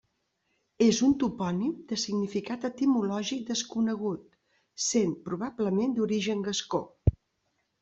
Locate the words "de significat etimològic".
1.91-3.45